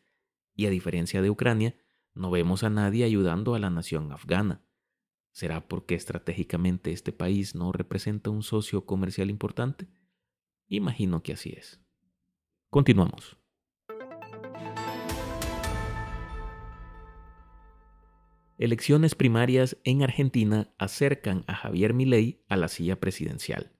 y 0.56 0.66
a 0.66 0.72
diferencia 0.72 1.22
de 1.22 1.30
Ucrania, 1.30 1.76
no 2.16 2.32
vemos 2.32 2.64
a 2.64 2.72
nadie 2.72 3.04
ayudando 3.04 3.54
a 3.54 3.60
la 3.60 3.70
nación 3.70 4.12
afgana. 4.12 4.66
¿Será 5.34 5.68
porque 5.68 5.94
estratégicamente 5.94 6.92
este 6.92 7.12
país 7.12 7.54
no 7.54 7.72
representa 7.72 8.32
un 8.32 8.42
socio 8.42 8.88
comercial 8.88 9.30
importante? 9.30 9.88
Imagino 10.68 11.22
que 11.22 11.34
así 11.34 11.52
es. 11.52 11.80
Continuamos. 12.72 13.38
Elecciones 18.58 19.16
primarias 19.16 19.78
en 19.84 20.02
Argentina 20.02 20.74
acercan 20.78 21.44
a 21.46 21.56
Javier 21.56 21.94
Milei 21.94 22.42
a 22.48 22.56
la 22.56 22.70
silla 22.70 23.02
presidencial. 23.02 23.74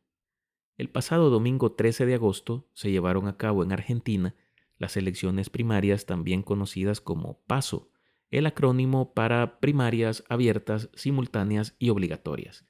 El 0.76 0.90
pasado 0.90 1.30
domingo 1.30 1.72
13 1.72 2.06
de 2.06 2.16
agosto 2.16 2.70
se 2.74 2.92
llevaron 2.92 3.30
a 3.30 3.38
cabo 3.38 3.64
en 3.64 3.72
Argentina 3.72 4.36
las 4.78 4.98
elecciones 4.98 5.50
primarias 5.50 6.06
también 6.06 6.44
conocidas 6.44 7.00
como 7.00 7.40
PASO, 7.48 7.90
el 8.32 8.46
acrónimo 8.48 9.14
para 9.14 9.62
primarias 9.62 10.26
abiertas, 10.28 10.90
simultáneas 10.94 11.78
y 11.80 11.90
obligatorias. 11.90 12.66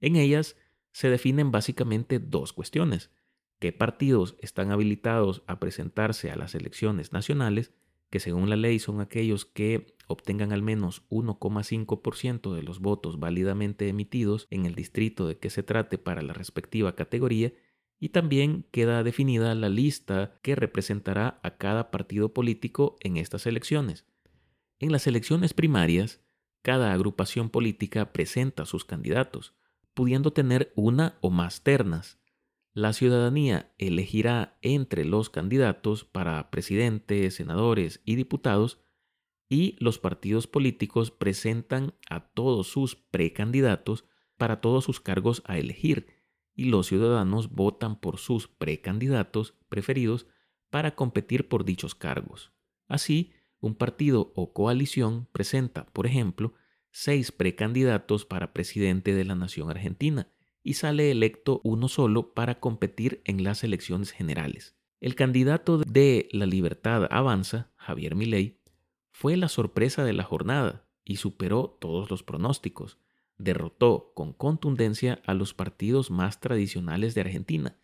En 0.00 0.16
ellas 0.16 0.56
se 0.90 1.08
definen 1.08 1.52
básicamente 1.52 2.18
dos 2.18 2.52
cuestiones. 2.52 3.12
¿Qué 3.60 3.72
partidos 3.72 4.34
están 4.40 4.72
habilitados 4.72 5.44
a 5.46 5.60
presentarse 5.60 6.32
a 6.32 6.36
las 6.36 6.56
elecciones 6.56 7.12
nacionales, 7.12 7.72
que 8.14 8.20
según 8.20 8.48
la 8.48 8.54
ley 8.54 8.78
son 8.78 9.00
aquellos 9.00 9.44
que 9.44 9.96
obtengan 10.06 10.52
al 10.52 10.62
menos 10.62 11.02
1,5% 11.10 12.54
de 12.54 12.62
los 12.62 12.78
votos 12.78 13.18
válidamente 13.18 13.88
emitidos 13.88 14.46
en 14.52 14.66
el 14.66 14.76
distrito 14.76 15.26
de 15.26 15.36
que 15.36 15.50
se 15.50 15.64
trate 15.64 15.98
para 15.98 16.22
la 16.22 16.32
respectiva 16.32 16.94
categoría, 16.94 17.54
y 17.98 18.10
también 18.10 18.66
queda 18.70 19.02
definida 19.02 19.52
la 19.56 19.68
lista 19.68 20.38
que 20.42 20.54
representará 20.54 21.40
a 21.42 21.56
cada 21.56 21.90
partido 21.90 22.32
político 22.32 22.98
en 23.00 23.16
estas 23.16 23.46
elecciones. 23.46 24.06
En 24.78 24.92
las 24.92 25.08
elecciones 25.08 25.52
primarias, 25.52 26.20
cada 26.62 26.92
agrupación 26.92 27.50
política 27.50 28.12
presenta 28.12 28.64
sus 28.64 28.84
candidatos, 28.84 29.54
pudiendo 29.92 30.32
tener 30.32 30.72
una 30.76 31.18
o 31.20 31.30
más 31.30 31.64
ternas. 31.64 32.20
La 32.74 32.92
ciudadanía 32.92 33.72
elegirá 33.78 34.58
entre 34.60 35.04
los 35.04 35.30
candidatos 35.30 36.04
para 36.04 36.50
presidente, 36.50 37.30
senadores 37.30 38.00
y 38.04 38.16
diputados 38.16 38.80
y 39.48 39.76
los 39.78 40.00
partidos 40.00 40.48
políticos 40.48 41.12
presentan 41.12 41.94
a 42.10 42.32
todos 42.32 42.66
sus 42.66 42.96
precandidatos 42.96 44.06
para 44.36 44.60
todos 44.60 44.82
sus 44.82 45.00
cargos 45.00 45.44
a 45.46 45.56
elegir 45.56 46.08
y 46.52 46.64
los 46.64 46.88
ciudadanos 46.88 47.52
votan 47.52 48.00
por 48.00 48.18
sus 48.18 48.48
precandidatos 48.48 49.54
preferidos 49.68 50.26
para 50.68 50.96
competir 50.96 51.48
por 51.48 51.64
dichos 51.64 51.94
cargos. 51.94 52.52
Así, 52.88 53.34
un 53.60 53.76
partido 53.76 54.32
o 54.34 54.52
coalición 54.52 55.28
presenta, 55.30 55.86
por 55.86 56.08
ejemplo, 56.08 56.54
seis 56.90 57.30
precandidatos 57.30 58.24
para 58.24 58.52
presidente 58.52 59.14
de 59.14 59.24
la 59.24 59.36
nación 59.36 59.70
argentina 59.70 60.33
y 60.64 60.74
sale 60.74 61.10
electo 61.10 61.60
uno 61.62 61.86
solo 61.86 62.34
para 62.34 62.58
competir 62.58 63.20
en 63.24 63.44
las 63.44 63.62
elecciones 63.62 64.10
generales. 64.10 64.74
El 65.00 65.14
candidato 65.14 65.78
de 65.78 66.28
La 66.32 66.46
Libertad 66.46 67.06
Avanza, 67.10 67.70
Javier 67.76 68.16
Milei, 68.16 68.58
fue 69.12 69.36
la 69.36 69.48
sorpresa 69.48 70.04
de 70.04 70.14
la 70.14 70.24
jornada 70.24 70.88
y 71.04 71.16
superó 71.16 71.76
todos 71.80 72.10
los 72.10 72.22
pronósticos. 72.22 72.98
Derrotó 73.36 74.12
con 74.14 74.32
contundencia 74.32 75.20
a 75.26 75.34
los 75.34 75.52
partidos 75.52 76.10
más 76.10 76.40
tradicionales 76.40 77.14
de 77.14 77.20
Argentina. 77.20 77.78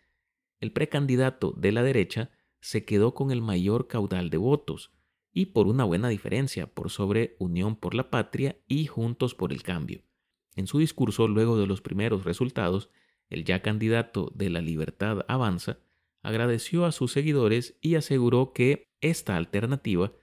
El 0.59 0.73
precandidato 0.73 1.53
de 1.55 1.71
la 1.71 1.83
derecha 1.83 2.31
se 2.59 2.83
quedó 2.83 3.13
con 3.13 3.31
el 3.31 3.41
mayor 3.41 3.87
caudal 3.87 4.29
de 4.29 4.37
votos, 4.37 4.91
y 5.33 5.47
por 5.47 5.67
una 5.67 5.83
buena 5.83 6.09
diferencia 6.09 6.67
por 6.67 6.89
sobre 6.89 7.35
Unión 7.39 7.75
por 7.75 7.93
la 7.93 8.09
Patria 8.09 8.57
y 8.67 8.87
Juntos 8.87 9.35
por 9.35 9.53
el 9.53 9.63
Cambio. 9.63 10.03
En 10.55 10.67
su 10.67 10.79
discurso, 10.79 11.27
luego 11.27 11.57
de 11.57 11.67
los 11.67 11.81
primeros 11.81 12.23
resultados, 12.23 12.89
el 13.29 13.45
ya 13.45 13.61
candidato 13.61 14.31
de 14.35 14.49
la 14.49 14.61
Libertad 14.61 15.25
Avanza 15.27 15.79
agradeció 16.21 16.85
a 16.85 16.91
sus 16.91 17.11
seguidores 17.11 17.77
y 17.81 17.95
aseguró 17.95 18.53
que 18.53 18.91
esta 18.99 19.37
alternativa 19.37 20.13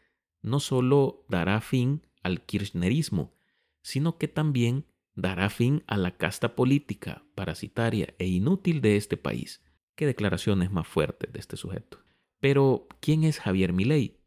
no 0.42 0.60
solo 0.60 1.24
dará 1.28 1.60
fin 1.60 2.06
al 2.22 2.44
kirchnerismo, 2.44 3.34
sino 3.82 4.18
que 4.18 4.28
también 4.28 4.86
dará 5.14 5.50
fin 5.50 5.82
a 5.86 5.96
la 5.96 6.16
casta 6.16 6.54
política, 6.54 7.24
parasitaria 7.34 8.14
e 8.18 8.26
inútil 8.26 8.80
de 8.80 8.96
este 8.96 9.16
país. 9.16 9.64
Qué 9.96 10.06
declaraciones 10.06 10.70
más 10.70 10.86
fuertes 10.86 11.32
de 11.32 11.40
este 11.40 11.56
sujeto. 11.56 11.98
Pero, 12.38 12.86
¿quién 13.00 13.24
es 13.24 13.40
Javier 13.40 13.72
Milei? 13.72 14.17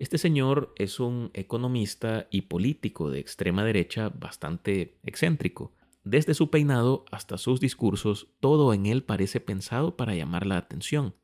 Este 0.00 0.16
señor 0.16 0.72
es 0.78 0.98
un 0.98 1.30
economista 1.34 2.26
y 2.30 2.40
político 2.42 3.10
de 3.10 3.20
extrema 3.20 3.66
derecha 3.66 4.08
bastante 4.08 4.98
excéntrico. 5.02 5.74
Desde 6.04 6.32
su 6.32 6.48
peinado 6.48 7.04
hasta 7.10 7.36
sus 7.36 7.60
discursos, 7.60 8.28
todo 8.40 8.72
en 8.72 8.86
él 8.86 9.02
parece 9.02 9.40
pensado 9.40 9.98
para 9.98 10.14
llamar 10.14 10.46
la 10.46 10.56
atención. 10.56 11.16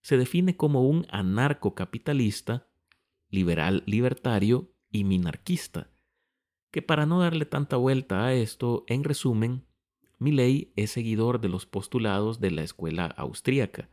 Se 0.00 0.16
define 0.16 0.56
como 0.56 0.88
un 0.88 1.06
anarcocapitalista, 1.10 2.66
liberal 3.28 3.82
libertario 3.84 4.72
y 4.90 5.04
minarquista. 5.04 5.90
Que 6.70 6.80
para 6.80 7.04
no 7.04 7.20
darle 7.20 7.44
tanta 7.44 7.76
vuelta 7.76 8.24
a 8.24 8.32
esto, 8.32 8.84
en 8.86 9.04
resumen, 9.04 9.66
Milley 10.18 10.72
es 10.76 10.92
seguidor 10.92 11.42
de 11.42 11.50
los 11.50 11.66
postulados 11.66 12.40
de 12.40 12.52
la 12.52 12.62
escuela 12.62 13.04
austríaca, 13.04 13.90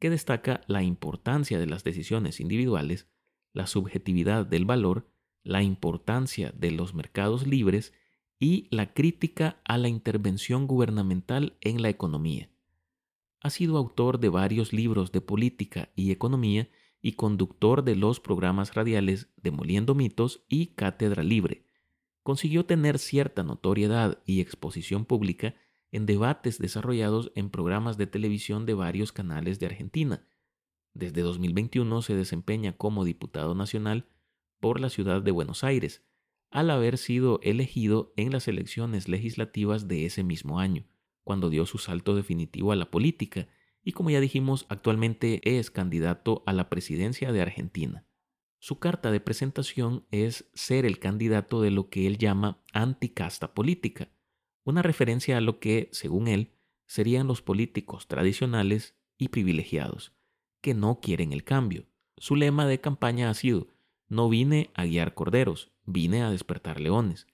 que 0.00 0.10
destaca 0.10 0.60
la 0.66 0.82
importancia 0.82 1.60
de 1.60 1.66
las 1.66 1.84
decisiones 1.84 2.40
individuales 2.40 3.06
la 3.52 3.66
subjetividad 3.66 4.46
del 4.46 4.64
valor, 4.64 5.06
la 5.42 5.62
importancia 5.62 6.52
de 6.56 6.70
los 6.70 6.94
mercados 6.94 7.46
libres 7.46 7.92
y 8.38 8.68
la 8.70 8.92
crítica 8.92 9.60
a 9.64 9.78
la 9.78 9.88
intervención 9.88 10.66
gubernamental 10.66 11.56
en 11.60 11.82
la 11.82 11.88
economía. 11.88 12.50
Ha 13.40 13.50
sido 13.50 13.76
autor 13.76 14.20
de 14.20 14.28
varios 14.28 14.72
libros 14.72 15.12
de 15.12 15.20
política 15.20 15.90
y 15.94 16.10
economía 16.10 16.68
y 17.02 17.12
conductor 17.12 17.84
de 17.84 17.96
los 17.96 18.20
programas 18.20 18.74
radiales 18.74 19.28
Demoliendo 19.36 19.94
mitos 19.94 20.44
y 20.48 20.68
Cátedra 20.68 21.22
Libre. 21.22 21.64
Consiguió 22.22 22.66
tener 22.66 22.98
cierta 22.98 23.42
notoriedad 23.42 24.18
y 24.26 24.40
exposición 24.40 25.06
pública 25.06 25.54
en 25.90 26.06
debates 26.06 26.58
desarrollados 26.58 27.32
en 27.34 27.50
programas 27.50 27.96
de 27.96 28.06
televisión 28.06 28.66
de 28.66 28.74
varios 28.74 29.12
canales 29.12 29.58
de 29.58 29.66
Argentina, 29.66 30.22
desde 30.94 31.22
2021 31.22 32.02
se 32.02 32.14
desempeña 32.14 32.76
como 32.76 33.04
diputado 33.04 33.54
nacional 33.54 34.06
por 34.60 34.80
la 34.80 34.90
ciudad 34.90 35.22
de 35.22 35.30
Buenos 35.30 35.64
Aires, 35.64 36.04
al 36.50 36.70
haber 36.70 36.98
sido 36.98 37.40
elegido 37.42 38.12
en 38.16 38.32
las 38.32 38.48
elecciones 38.48 39.08
legislativas 39.08 39.88
de 39.88 40.04
ese 40.04 40.24
mismo 40.24 40.58
año, 40.58 40.86
cuando 41.22 41.48
dio 41.48 41.64
su 41.66 41.78
salto 41.78 42.16
definitivo 42.16 42.72
a 42.72 42.76
la 42.76 42.90
política 42.90 43.48
y 43.82 43.92
como 43.92 44.10
ya 44.10 44.20
dijimos 44.20 44.66
actualmente 44.68 45.40
es 45.44 45.70
candidato 45.70 46.42
a 46.46 46.52
la 46.52 46.68
presidencia 46.68 47.32
de 47.32 47.40
Argentina. 47.40 48.06
Su 48.58 48.78
carta 48.78 49.10
de 49.10 49.20
presentación 49.20 50.06
es 50.10 50.50
ser 50.52 50.84
el 50.84 50.98
candidato 50.98 51.62
de 51.62 51.70
lo 51.70 51.88
que 51.88 52.06
él 52.06 52.18
llama 52.18 52.62
anticasta 52.72 53.54
política, 53.54 54.10
una 54.64 54.82
referencia 54.82 55.38
a 55.38 55.40
lo 55.40 55.60
que, 55.60 55.88
según 55.92 56.28
él, 56.28 56.52
serían 56.86 57.26
los 57.26 57.40
políticos 57.40 58.06
tradicionales 58.06 58.96
y 59.16 59.28
privilegiados, 59.28 60.12
que 60.60 60.74
no 60.74 61.00
quieren 61.00 61.32
el 61.32 61.44
cambio. 61.44 61.86
Su 62.16 62.36
lema 62.36 62.66
de 62.66 62.80
campaña 62.80 63.30
ha 63.30 63.34
sido, 63.34 63.68
no 64.08 64.28
vine 64.28 64.70
a 64.74 64.84
guiar 64.84 65.14
corderos, 65.14 65.72
vine 65.86 66.22
a 66.22 66.30
despertar 66.30 66.80
leones. 66.80 67.26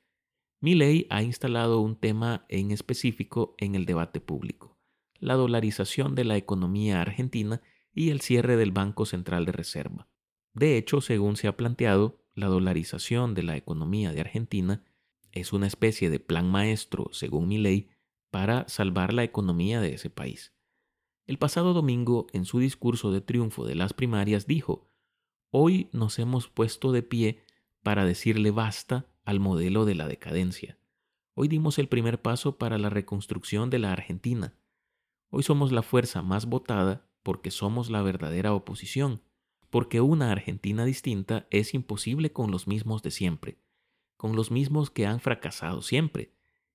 Milley 0.60 1.06
ha 1.10 1.22
instalado 1.22 1.80
un 1.80 1.96
tema 1.96 2.46
en 2.48 2.70
específico 2.70 3.54
en 3.58 3.74
el 3.74 3.84
debate 3.84 4.20
público, 4.20 4.78
la 5.18 5.34
dolarización 5.34 6.14
de 6.14 6.24
la 6.24 6.36
economía 6.36 7.00
argentina 7.00 7.62
y 7.92 8.10
el 8.10 8.20
cierre 8.20 8.56
del 8.56 8.72
Banco 8.72 9.06
Central 9.06 9.44
de 9.44 9.52
Reserva. 9.52 10.08
De 10.54 10.76
hecho, 10.76 11.00
según 11.00 11.36
se 11.36 11.48
ha 11.48 11.56
planteado, 11.56 12.22
la 12.34 12.46
dolarización 12.46 13.34
de 13.34 13.42
la 13.42 13.56
economía 13.56 14.12
de 14.12 14.20
Argentina 14.20 14.84
es 15.32 15.52
una 15.52 15.66
especie 15.66 16.10
de 16.10 16.20
plan 16.20 16.50
maestro, 16.50 17.08
según 17.12 17.48
Milley, 17.48 17.88
para 18.30 18.68
salvar 18.68 19.12
la 19.12 19.24
economía 19.24 19.80
de 19.80 19.94
ese 19.94 20.10
país. 20.10 20.52
El 21.26 21.38
pasado 21.38 21.72
domingo, 21.72 22.28
en 22.32 22.44
su 22.44 22.60
discurso 22.60 23.10
de 23.10 23.20
triunfo 23.20 23.66
de 23.66 23.74
las 23.74 23.92
primarias, 23.92 24.46
dijo, 24.46 24.88
Hoy 25.50 25.88
nos 25.92 26.20
hemos 26.20 26.48
puesto 26.48 26.92
de 26.92 27.02
pie 27.02 27.42
para 27.82 28.04
decirle 28.04 28.52
basta 28.52 29.06
al 29.24 29.40
modelo 29.40 29.84
de 29.84 29.96
la 29.96 30.06
decadencia. 30.06 30.78
Hoy 31.34 31.48
dimos 31.48 31.80
el 31.80 31.88
primer 31.88 32.22
paso 32.22 32.58
para 32.58 32.78
la 32.78 32.90
reconstrucción 32.90 33.70
de 33.70 33.80
la 33.80 33.92
Argentina. 33.92 34.54
Hoy 35.28 35.42
somos 35.42 35.72
la 35.72 35.82
fuerza 35.82 36.22
más 36.22 36.46
votada 36.46 37.08
porque 37.24 37.50
somos 37.50 37.90
la 37.90 38.02
verdadera 38.02 38.54
oposición, 38.54 39.20
porque 39.68 40.00
una 40.00 40.30
Argentina 40.30 40.84
distinta 40.84 41.48
es 41.50 41.74
imposible 41.74 42.32
con 42.32 42.52
los 42.52 42.68
mismos 42.68 43.02
de 43.02 43.10
siempre, 43.10 43.58
con 44.16 44.36
los 44.36 44.52
mismos 44.52 44.90
que 44.90 45.06
han 45.06 45.18
fracasado 45.18 45.82
siempre, 45.82 46.32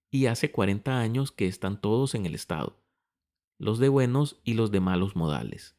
y 0.09 0.25
hace 0.25 0.51
40 0.51 0.99
años 0.99 1.31
que 1.31 1.47
están 1.47 1.79
todos 1.79 2.15
en 2.15 2.25
el 2.25 2.35
Estado, 2.35 2.81
los 3.61 3.77
de 3.77 3.89
buenos 3.89 4.41
y 4.43 4.55
los 4.55 4.71
de 4.71 4.79
malos 4.79 5.15
modales. 5.15 5.75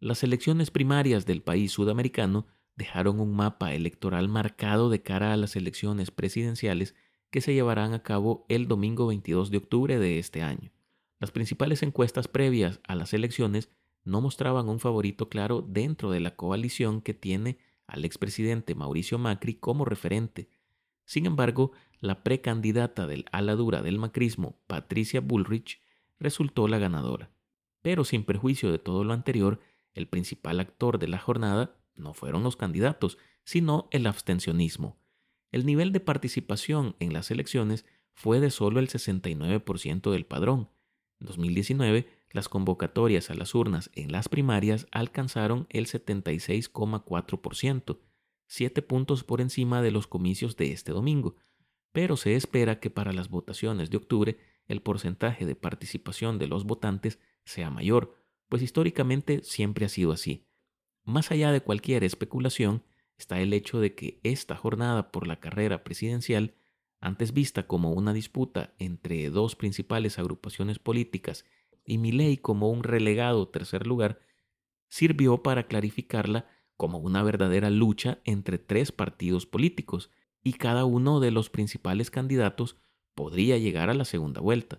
Las 0.00 0.24
elecciones 0.24 0.72
primarias 0.72 1.24
del 1.24 1.40
país 1.40 1.70
sudamericano 1.70 2.48
dejaron 2.74 3.20
un 3.20 3.36
mapa 3.36 3.72
electoral 3.72 4.28
marcado 4.28 4.90
de 4.90 5.00
cara 5.00 5.32
a 5.32 5.36
las 5.36 5.54
elecciones 5.54 6.10
presidenciales 6.10 6.96
que 7.30 7.40
se 7.40 7.54
llevarán 7.54 7.94
a 7.94 8.02
cabo 8.02 8.46
el 8.48 8.66
domingo 8.66 9.06
22 9.06 9.52
de 9.52 9.58
octubre 9.58 10.00
de 10.00 10.18
este 10.18 10.42
año. 10.42 10.72
Las 11.20 11.30
principales 11.30 11.84
encuestas 11.84 12.26
previas 12.26 12.80
a 12.88 12.96
las 12.96 13.14
elecciones 13.14 13.70
no 14.02 14.20
mostraban 14.20 14.68
un 14.68 14.80
favorito 14.80 15.28
claro 15.28 15.62
dentro 15.62 16.10
de 16.10 16.18
la 16.18 16.34
coalición 16.34 17.00
que 17.00 17.14
tiene 17.14 17.58
al 17.86 18.04
expresidente 18.04 18.74
Mauricio 18.74 19.18
Macri 19.18 19.54
como 19.54 19.84
referente. 19.84 20.50
Sin 21.04 21.26
embargo, 21.26 21.70
la 22.00 22.24
precandidata 22.24 23.06
del 23.06 23.24
ala 23.30 23.54
dura 23.54 23.82
del 23.82 24.00
macrismo, 24.00 24.58
Patricia 24.66 25.20
Bullrich, 25.20 25.85
resultó 26.18 26.68
la 26.68 26.78
ganadora. 26.78 27.30
Pero 27.82 28.04
sin 28.04 28.24
perjuicio 28.24 28.72
de 28.72 28.78
todo 28.78 29.04
lo 29.04 29.12
anterior, 29.12 29.60
el 29.94 30.08
principal 30.08 30.60
actor 30.60 30.98
de 30.98 31.08
la 31.08 31.18
jornada 31.18 31.76
no 31.94 32.14
fueron 32.14 32.42
los 32.42 32.56
candidatos, 32.56 33.18
sino 33.44 33.88
el 33.90 34.06
abstencionismo. 34.06 34.98
El 35.52 35.64
nivel 35.64 35.92
de 35.92 36.00
participación 36.00 36.96
en 36.98 37.12
las 37.12 37.30
elecciones 37.30 37.86
fue 38.12 38.40
de 38.40 38.50
solo 38.50 38.80
el 38.80 38.88
69% 38.88 40.10
del 40.10 40.26
padrón. 40.26 40.68
En 41.20 41.28
2019, 41.28 42.08
las 42.30 42.48
convocatorias 42.48 43.30
a 43.30 43.34
las 43.34 43.54
urnas 43.54 43.90
en 43.94 44.10
las 44.12 44.28
primarias 44.28 44.86
alcanzaron 44.90 45.66
el 45.70 45.86
76,4%, 45.86 47.98
siete 48.46 48.82
puntos 48.82 49.24
por 49.24 49.40
encima 49.40 49.80
de 49.80 49.90
los 49.90 50.06
comicios 50.06 50.56
de 50.56 50.72
este 50.72 50.92
domingo, 50.92 51.36
pero 51.92 52.16
se 52.16 52.36
espera 52.36 52.80
que 52.80 52.90
para 52.90 53.12
las 53.12 53.30
votaciones 53.30 53.90
de 53.90 53.96
octubre 53.96 54.38
el 54.66 54.82
porcentaje 54.82 55.46
de 55.46 55.54
participación 55.54 56.38
de 56.38 56.46
los 56.46 56.64
votantes 56.64 57.18
sea 57.44 57.70
mayor, 57.70 58.14
pues 58.48 58.62
históricamente 58.62 59.42
siempre 59.42 59.86
ha 59.86 59.88
sido 59.88 60.12
así. 60.12 60.46
Más 61.04 61.30
allá 61.30 61.52
de 61.52 61.60
cualquier 61.60 62.04
especulación 62.04 62.82
está 63.18 63.40
el 63.40 63.52
hecho 63.52 63.80
de 63.80 63.94
que 63.94 64.20
esta 64.22 64.56
jornada 64.56 65.10
por 65.12 65.26
la 65.26 65.40
carrera 65.40 65.84
presidencial, 65.84 66.54
antes 67.00 67.32
vista 67.32 67.66
como 67.66 67.92
una 67.92 68.12
disputa 68.12 68.74
entre 68.78 69.30
dos 69.30 69.56
principales 69.56 70.18
agrupaciones 70.18 70.78
políticas 70.78 71.44
y 71.84 71.98
Milei 71.98 72.36
como 72.36 72.70
un 72.70 72.82
relegado 72.82 73.48
tercer 73.48 73.86
lugar, 73.86 74.20
sirvió 74.88 75.42
para 75.42 75.66
clarificarla 75.66 76.48
como 76.76 76.98
una 76.98 77.22
verdadera 77.22 77.70
lucha 77.70 78.18
entre 78.24 78.58
tres 78.58 78.92
partidos 78.92 79.46
políticos, 79.46 80.10
y 80.42 80.52
cada 80.52 80.84
uno 80.84 81.18
de 81.18 81.32
los 81.32 81.50
principales 81.50 82.10
candidatos 82.10 82.76
podría 83.16 83.58
llegar 83.58 83.90
a 83.90 83.94
la 83.94 84.04
segunda 84.04 84.40
vuelta. 84.40 84.78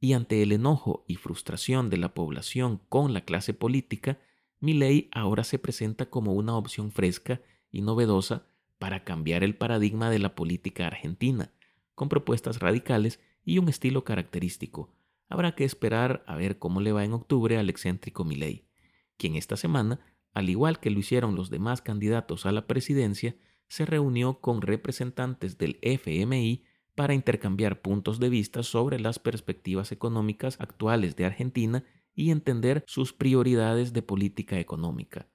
Y 0.00 0.14
ante 0.14 0.42
el 0.42 0.50
enojo 0.50 1.04
y 1.06 1.14
frustración 1.14 1.90
de 1.90 1.98
la 1.98 2.14
población 2.14 2.80
con 2.88 3.12
la 3.12 3.20
clase 3.20 3.54
política, 3.54 4.18
Milei 4.58 5.08
ahora 5.12 5.44
se 5.44 5.60
presenta 5.60 6.06
como 6.06 6.32
una 6.32 6.56
opción 6.56 6.90
fresca 6.90 7.40
y 7.70 7.82
novedosa 7.82 8.46
para 8.78 9.04
cambiar 9.04 9.44
el 9.44 9.54
paradigma 9.54 10.10
de 10.10 10.18
la 10.18 10.34
política 10.34 10.86
argentina, 10.86 11.52
con 11.94 12.08
propuestas 12.08 12.58
radicales 12.58 13.20
y 13.44 13.58
un 13.58 13.68
estilo 13.68 14.02
característico. 14.02 14.90
Habrá 15.28 15.54
que 15.54 15.64
esperar 15.64 16.24
a 16.26 16.36
ver 16.36 16.58
cómo 16.58 16.80
le 16.80 16.92
va 16.92 17.04
en 17.04 17.12
octubre 17.12 17.58
al 17.58 17.68
excéntrico 17.68 18.24
Milei, 18.24 18.64
quien 19.18 19.36
esta 19.36 19.56
semana, 19.56 20.00
al 20.32 20.48
igual 20.48 20.80
que 20.80 20.90
lo 20.90 21.00
hicieron 21.00 21.34
los 21.34 21.50
demás 21.50 21.82
candidatos 21.82 22.46
a 22.46 22.52
la 22.52 22.66
presidencia, 22.66 23.36
se 23.66 23.84
reunió 23.84 24.40
con 24.40 24.62
representantes 24.62 25.58
del 25.58 25.78
FMI 25.82 26.64
para 26.98 27.14
intercambiar 27.14 27.80
puntos 27.80 28.18
de 28.18 28.28
vista 28.28 28.64
sobre 28.64 28.98
las 28.98 29.20
perspectivas 29.20 29.92
económicas 29.92 30.60
actuales 30.60 31.14
de 31.14 31.26
Argentina 31.26 31.84
y 32.12 32.32
entender 32.32 32.82
sus 32.88 33.12
prioridades 33.12 33.92
de 33.92 34.02
política 34.02 34.58
económica. 34.58 35.28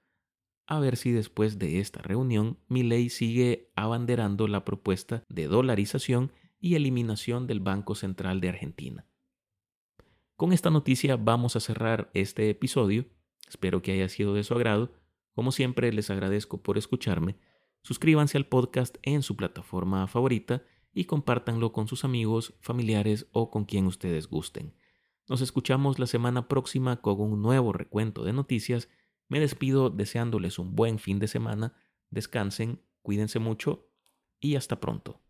A 0.67 0.82
ver 0.82 0.97
si 0.97 1.13
después 1.13 1.60
de 1.60 1.80
esta 1.80 2.02
reunión 2.02 2.60
Milei 2.67 3.08
sigue 3.08 3.71
abanderando 3.78 4.49
la 4.49 4.65
propuesta 4.65 5.23
de 5.30 5.47
dolarización 5.47 6.34
y 6.60 6.76
eliminación 6.76 7.47
del 7.47 7.62
Banco 7.62 7.95
Central 7.95 8.41
de 8.41 8.49
Argentina. 8.49 9.08
Con 10.36 10.52
esta 10.52 10.69
noticia 10.69 11.15
vamos 11.15 11.56
a 11.56 11.62
cerrar 11.62 12.12
este 12.13 12.49
episodio. 12.49 13.06
Espero 13.47 13.82
que 13.82 13.93
haya 13.93 14.10
sido 14.10 14.34
de 14.34 14.43
su 14.43 14.54
agrado. 14.54 14.91
Como 15.34 15.54
siempre 15.54 15.93
les 15.93 16.10
agradezco 16.10 16.62
por 16.62 16.78
escucharme. 16.78 17.38
Suscríbanse 17.84 18.38
al 18.38 18.47
podcast 18.47 18.97
en 19.04 19.23
su 19.23 19.38
plataforma 19.38 20.06
favorita 20.08 20.62
y 20.93 21.06
compártanlo 21.06 21.71
con 21.71 21.88
sus 21.88 22.03
amigos, 22.06 22.53
familiares 22.60 23.27
o 23.32 23.49
con 23.49 23.65
quien 23.65 23.88
ustedes 23.88 24.27
gusten. 24.27 24.73
Nos 25.27 25.41
escuchamos 25.41 25.99
la 25.99 26.06
semana 26.06 26.47
próxima 26.47 27.01
con 27.01 27.19
un 27.19 27.41
nuevo 27.41 27.73
recuento 27.73 28.23
de 28.23 28.34
noticias. 28.34 28.89
Me 29.29 29.39
despido 29.39 29.89
deseándoles 29.89 30.60
un 30.60 30.75
buen 30.75 30.99
fin 30.99 31.19
de 31.19 31.27
semana. 31.27 31.73
Descansen, 32.10 32.82
cuídense 33.01 33.39
mucho 33.39 33.89
y 34.39 34.56
hasta 34.56 34.79
pronto. 34.79 35.22